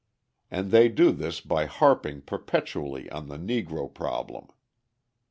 [0.49, 4.47] And they do this by harping perpetually on the Negro problem.